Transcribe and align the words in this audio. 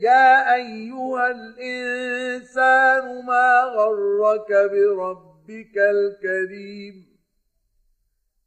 يا 0.00 0.54
أيها 0.54 1.30
الإنسان 1.30 3.24
ما 3.26 3.62
غرك 3.76 4.52
بربك 4.70 5.78
الكريم 5.78 7.10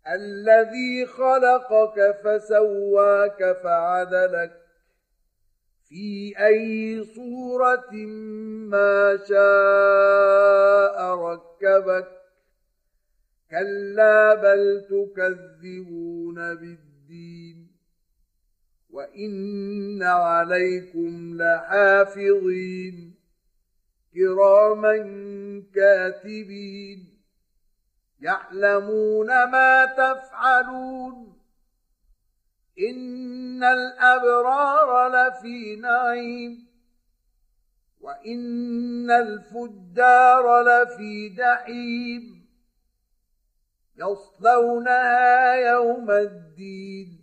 الذي 0.07 1.05
خلقك 1.05 2.15
فسواك 2.23 3.57
فعدلك 3.63 4.51
في 5.89 6.33
أي 6.39 7.03
صورة 7.03 7.93
ما 8.71 9.17
شاء 9.29 11.15
ركبك 11.15 12.07
كلا 13.51 14.35
بل 14.35 14.85
تكذبون 14.89 16.55
بالدين 16.55 17.72
وإن 18.93 20.03
عليكم 20.03 21.37
لحافظين 21.41 23.15
كراما 24.13 24.95
كاتبين 25.75 27.19
يعلمون 28.19 29.27
ما 29.27 29.85
تفعلون 29.85 31.37
إن 32.79 33.63
الأبرار 33.63 35.07
لفي 35.07 35.75
نعيم 35.75 36.67
وإن 38.01 39.11
الفجار 39.11 40.61
لفي 40.61 41.29
جحيم 41.29 42.45
يصلونها 43.97 45.53
يوم 45.53 46.11
الدين 46.11 47.22